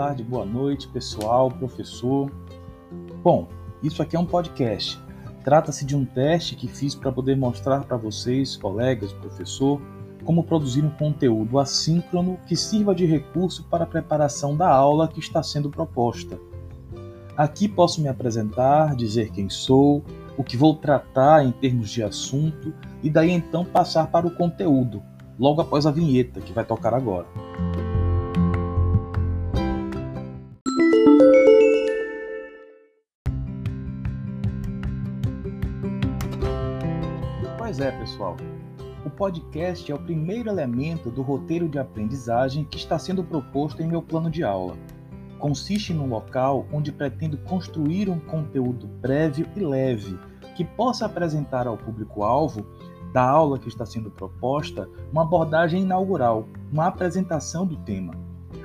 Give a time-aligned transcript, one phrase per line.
[0.00, 2.30] tarde, boa noite, pessoal, professor.
[3.22, 3.48] Bom,
[3.82, 4.98] isso aqui é um podcast.
[5.44, 9.80] Trata-se de um teste que fiz para poder mostrar para vocês, colegas, professor,
[10.24, 15.20] como produzir um conteúdo assíncrono que sirva de recurso para a preparação da aula que
[15.20, 16.38] está sendo proposta.
[17.36, 20.02] Aqui posso me apresentar, dizer quem sou,
[20.36, 25.02] o que vou tratar em termos de assunto e daí então passar para o conteúdo,
[25.38, 27.26] logo após a vinheta que vai tocar agora.
[37.70, 38.36] Pois é, pessoal.
[39.06, 43.86] O podcast é o primeiro elemento do roteiro de aprendizagem que está sendo proposto em
[43.86, 44.76] meu plano de aula.
[45.38, 50.18] Consiste num local onde pretendo construir um conteúdo prévio e leve
[50.56, 52.66] que possa apresentar ao público-alvo
[53.14, 58.14] da aula que está sendo proposta uma abordagem inaugural, uma apresentação do tema.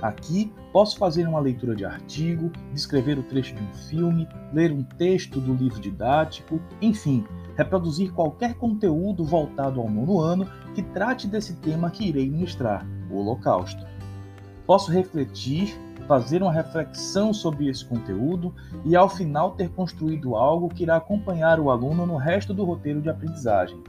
[0.00, 4.82] Aqui posso fazer uma leitura de artigo, descrever o trecho de um filme, ler um
[4.82, 11.54] texto do livro didático, enfim, reproduzir qualquer conteúdo voltado ao nono ano que trate desse
[11.56, 13.84] tema que irei ministrar, o Holocausto.
[14.66, 18.54] Posso refletir, fazer uma reflexão sobre esse conteúdo
[18.84, 23.00] e, ao final, ter construído algo que irá acompanhar o aluno no resto do roteiro
[23.00, 23.82] de aprendizagem.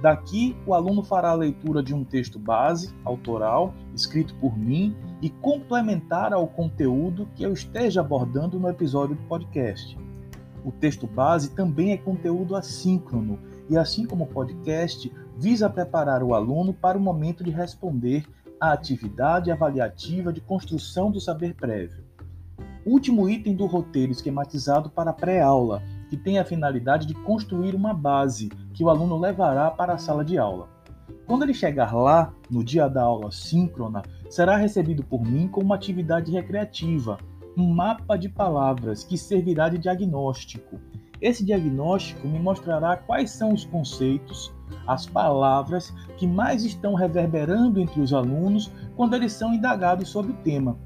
[0.00, 5.28] Daqui, o aluno fará a leitura de um texto base, autoral, escrito por mim e
[5.28, 9.96] complementar ao conteúdo que eu esteja abordando no episódio do podcast.
[10.64, 16.34] O texto base também é conteúdo assíncrono e, assim como o podcast, visa preparar o
[16.34, 18.26] aluno para o momento de responder
[18.60, 22.04] à atividade avaliativa de construção do saber prévio.
[22.84, 28.48] Último item do roteiro esquematizado para pré-aula, que tem a finalidade de construir uma base
[28.74, 30.68] que o aluno levará para a sala de aula.
[31.26, 35.76] Quando ele chegar lá, no dia da aula síncrona, será recebido por mim como uma
[35.76, 37.18] atividade recreativa,
[37.56, 40.80] um mapa de palavras que servirá de diagnóstico.
[41.20, 44.52] Esse diagnóstico me mostrará quais são os conceitos,
[44.86, 50.36] as palavras que mais estão reverberando entre os alunos quando eles são indagados sobre o
[50.36, 50.78] tema.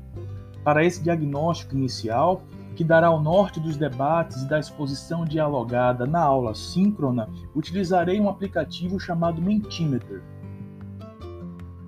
[0.64, 2.42] Para esse diagnóstico inicial,
[2.74, 8.28] que dará o norte dos debates e da exposição dialogada na aula síncrona, utilizarei um
[8.28, 10.22] aplicativo chamado Mentimeter.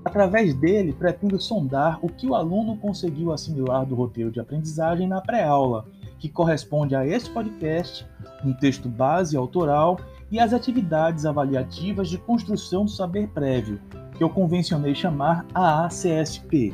[0.06, 5.20] Através dele, pretendo sondar o que o aluno conseguiu assimilar do roteiro de aprendizagem na
[5.20, 5.84] pré-aula,
[6.16, 8.06] que corresponde a este podcast,
[8.44, 9.98] um texto base autoral
[10.30, 13.80] e as atividades avaliativas de construção do saber prévio,
[14.16, 16.72] que eu convencionei chamar AACSP.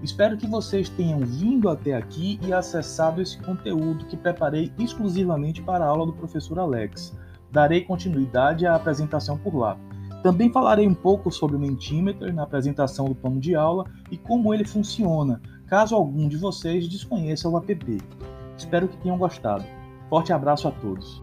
[0.00, 5.84] Espero que vocês tenham vindo até aqui e acessado esse conteúdo que preparei exclusivamente para
[5.84, 7.12] a aula do professor Alex.
[7.50, 9.76] Darei continuidade à apresentação por lá.
[10.22, 14.54] Também falarei um pouco sobre o Mentimeter na apresentação do plano de aula e como
[14.54, 17.98] ele funciona, caso algum de vocês desconheça o app.
[18.56, 19.64] Espero que tenham gostado.
[20.08, 21.20] Forte abraço a todos.